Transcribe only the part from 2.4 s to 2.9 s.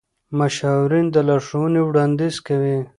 کوي.